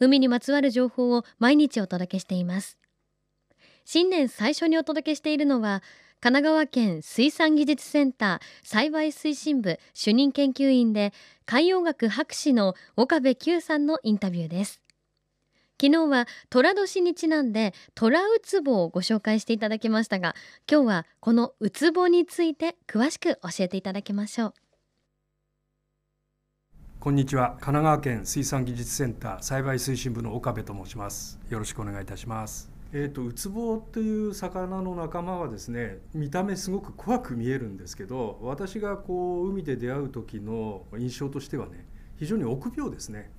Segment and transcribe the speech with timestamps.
[0.00, 2.78] 海にまつわる情報を毎日お届けしています。
[3.84, 5.82] 新年最初にお届けしているのは
[6.20, 11.12] 神奈川県水産技術センター栽培推進部主任研究員で
[11.44, 14.80] 海洋学博士の岡部久さんのインタビューです。
[15.78, 20.34] 昨日は寅年にちなんで虎ウツボをご紹介していただきましたが
[20.70, 24.63] 今日はこのウツボについて詳しく教えていただきましょう。
[27.04, 27.48] こんにちは。
[27.48, 31.38] 神奈川県水産技術センター栽培推進部の岡部と申します。
[31.50, 32.70] よろしくお願いいたします。
[32.94, 41.84] えーと、ウツボという魚の仲間はですね見た目すごく怖く見えるんですけど私がこう海で出会う時の印象としてはね
[42.16, 43.30] 非常に臆病ですね。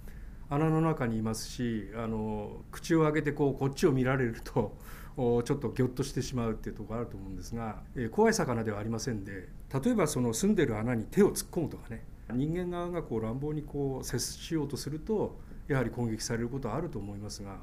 [0.47, 4.77] 穴の中にいますしあの口を開けてこうこっちを見られると
[5.17, 9.49] ちょっとギョッとしてしまうっていうところがあると思うんですが、えー、怖い魚ではありませんで
[9.83, 15.37] 例えばその住んでる穴に手を突っ込むとかね人間側がこう乱暴にこう接しようとすると
[15.67, 17.57] やはり攻撃されることはあると思いますが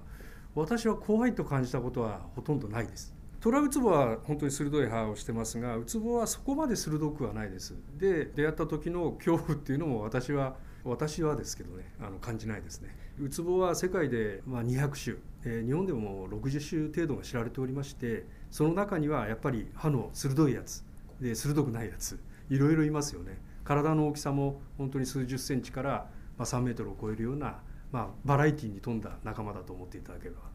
[0.54, 3.14] 私は怖いと感じたことはほとんどないです。
[3.40, 7.74] トラウツボは本当に鋭い歯をしてますがウツボはそこまで鋭くはないです。
[7.98, 12.94] で出会った時の恐怖っていうのも私は私はですけどねあの感じないですね。
[13.18, 20.84] ウツボは世界でま200種、え、日本でも60種程度が知られておりましてその中にはやっぱり歯の鋭いやつ
[21.20, 22.18] で鋭くないやつ
[22.48, 23.38] いろいろいますよね。
[23.64, 26.06] 体の大きさも本当に数十センチから
[26.38, 27.58] 3メートルを超えるような、
[27.90, 30.52] まあ、バラエティーに富んだ仲間だと思っていただければ。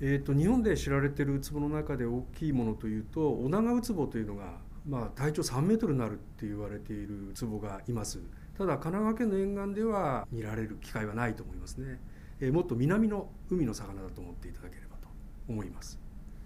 [0.00, 8.18] えーと、日本で知られているウツボの中で大きいものというとオナガウツボというのが、まあ、体長3メートルになるって言われているウツボがいます。
[8.58, 12.00] ただ神奈川県の沿岸では見られる機会はないと思いますね、
[12.40, 15.08] えー、もっと南の海の魚だと思っていただければと
[15.48, 16.01] 思います。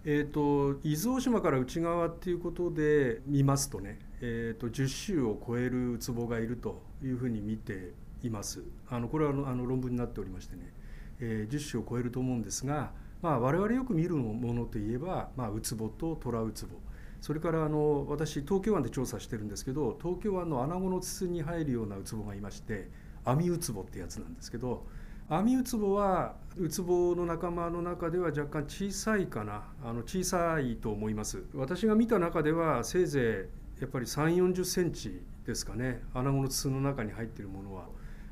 [0.09, 8.63] えーと、伊豆大島から内側っていうことで見ますとね、えーと、10種を超えるウツボがいるというふうに見ています。
[8.89, 10.73] あのこれはあの論文になっておりましてね、
[11.19, 16.77] えー、10種を超えると思うんですが、まあ、我々よく見るものといえば、まあ、ウツボとトラウツボ。
[17.21, 22.89] それからあの私東京湾で調査してるんですけど東京湾の穴子の筒に入るようなウツボがいまして
[23.25, 24.87] 網ウツボってやつなんですけど
[25.29, 31.43] アミウツボはウツボの仲間の中では若干小さいかなあの小さいと思います。
[31.53, 36.01] 私が見た中ではせいぜいやっぱり3 4 0センチですかね。
[36.15, 37.87] 穴子の筒の中に入っているものは、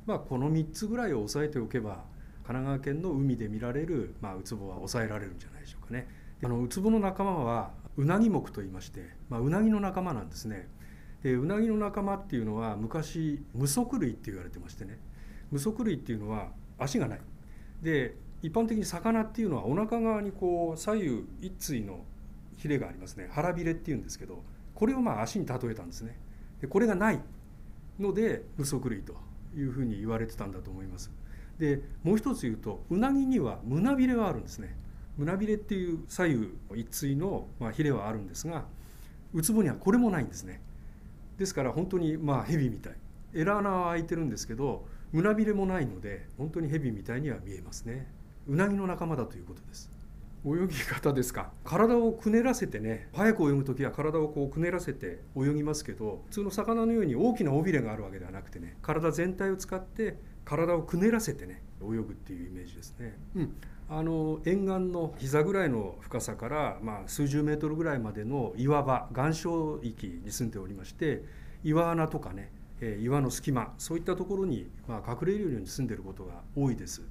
[0.07, 2.05] まあ、この3つぐらいを押さえておけば
[2.45, 6.07] 神奈川県の海で見られる、まあ、ウツボは抑えられるんじゃないでしょうかね。
[6.45, 10.69] あのウツボの仲間はウナギ目と言いまして、まあ、ウナギの仲間なんですね。
[11.25, 15.01] でウナギの仲間っていうのは昔無足類って言われてましてね。
[15.51, 17.21] 無足類っていうのは足がない。
[17.83, 22.05] で一般的に魚っていうのはお腹側にこう左右一対の
[22.57, 23.29] ヒレがありますね。
[23.31, 24.43] 腹びれっていうんですけど
[24.75, 26.19] これをまあ足に例えたんですね。
[26.61, 27.21] でこれがない
[27.99, 29.15] ので無足類と
[29.57, 31.11] いうふうに言われてたんだと思います。
[31.59, 34.77] でもう一つ言うとうなぎには胸びれはあるんですね。
[35.17, 38.65] 胸びれっていう左右一対のまあヒレはあるんですが
[39.33, 40.61] ウツボにはこれもないんですね。
[41.39, 42.95] ですから本当にまあヘビみたい。
[43.33, 48.13] エラ穴は開いてるんですけど胸びれもないので本当にヘビみたいには見えますね。
[48.49, 49.89] うなぎの仲間だということです。
[50.45, 51.53] 泳ぎ方ですか。
[51.63, 63.57] 体をくねらせてね早く泳ぐ時は体をこうくねらせて泳ぎますけど普通の魚のように大きな尾びれがあるわけではなくてね体全体を使って体をくねらせてね泳ぐっていうイメージですね、うん、
[63.89, 71.23] あの沿岸の膝ぐらいの深さから、まあ、数十メートルぐらいまでの岩場岩礁域に住んでおりまして
[71.63, 77.03] 岩穴とかねえ岩の隙間そういったところに、ま、隠れるように住んでることが多いです。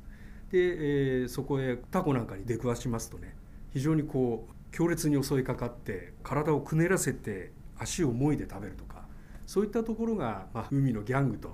[0.51, 3.35] で、え、そこへタコなんかに出くわしますとね
[3.71, 9.05] 非常にこう強烈に襲いかかって体をくねらせて足をもいで食べるとか
[9.45, 11.53] そういったところが、まあ、海のギャングと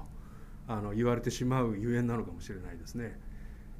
[0.68, 3.20] あの言われてしまうゆえんなのかもしれないですね。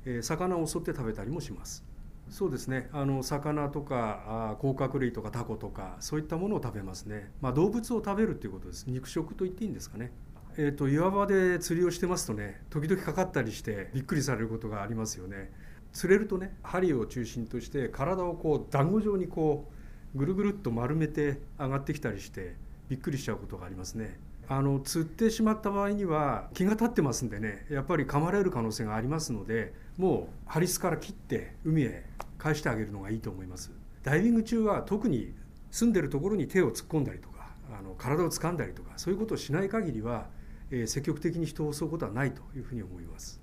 [0.06, 1.84] え、魚を襲って食べたりもします。
[2.30, 2.90] そうですね。
[2.94, 8.86] あの魚とか甲殻類とかタコとかそういったものを食べますね、まあ、動物を食べるっていうことです。
[8.88, 10.12] 肉食と言っていいんですかね。
[10.58, 15.52] えーと、岩場で釣りをしてますとね時々かかったりしてびっくりされることがありますよね。
[15.94, 19.70] 釣れるとね針を中心として体をこう団子状にこ
[20.14, 22.56] うぐるぐるっと丸めて上がってきたりして
[22.90, 24.20] びっくりしちゃうことがありますね。
[24.52, 27.68] あの釣ってしまった場合には気が立ってますんでね。
[27.70, 32.04] やっぱり噛まれる可能性がありますのでもうハリスから切って海へ
[32.40, 33.72] 返してあげるのがいいと思います。
[34.02, 35.36] ダイビング中は特に
[35.70, 40.26] 住んでるところに手を突っ込んだりとかあの体を掴んだりとかそういうことをしない限りは、
[40.72, 43.40] えー、積極的に人を襲うことはないというふうに思います。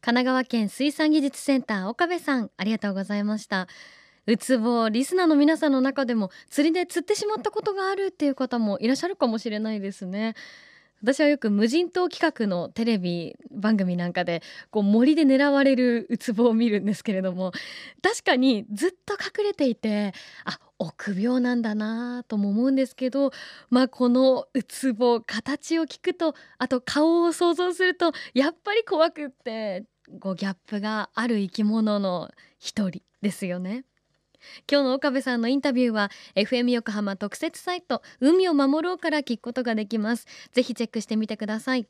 [0.00, 3.68] 神奈川県水産技術センター岡部さんありがとうございました。
[4.26, 10.34] ウツボリスナーの皆さんの中でも釣りで釣ってしまったことがあるっていう方もいらっしゃるかもしれないですね
[11.02, 17.52] 私はよく無人島企画のテレビ番組なんかでこう森で狙われるウツボを見るんですけれども
[18.02, 20.14] 確かにずっと隠れていて
[20.46, 23.32] あ臆病なんだなとも思うんですけど
[23.68, 29.84] まあこのウツボ形を聞くとあと顔を想像するとやっぱり怖くって
[30.20, 33.84] こうギャップがある生き物の一人ですよね。
[34.70, 40.26] 今日の岡部さんのインタビューは FM 横浜特設サイト海を守ろうから聞くことができます。
[40.52, 41.86] ぜひチェックしてみてください。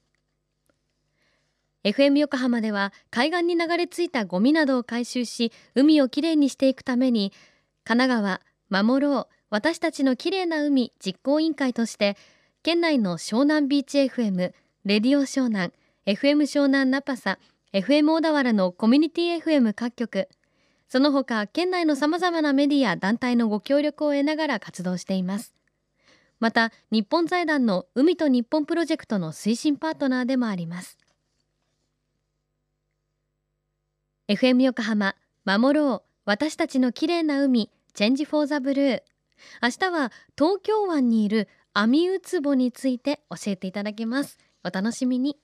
[1.84, 7.32] FM 横浜では海岸に流れ着いたゴミなどを回収し海をきれいにしていくために
[7.84, 8.40] 神奈
[8.70, 12.16] 川守ろう私たちのきれいな海実行委員会として
[12.62, 14.54] 県内の湘南ビーチ FM
[14.86, 15.74] レディオ湘南
[16.06, 17.38] FM 湘南ナパサ
[17.74, 20.28] FM 小田原のコミュニティ FM 各局
[20.94, 25.52] その他県内のさまざまなメディア団体のご協力を得ながら活動しています。
[26.38, 30.96] また日本財団の海と日本プロジェクトの推進パートナーでもあります。
[34.28, 39.02] FM 横浜守ろう私たちの綺麗な海チェンジフォーザブルー。
[39.64, 44.38] 明日は東京湾にいるアミウツボについて教えていただきます。
[44.62, 45.43] お楽しみに。